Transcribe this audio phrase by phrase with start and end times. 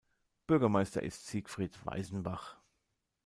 [0.47, 2.57] Bürgermeister ist Siegfried Weißenbach.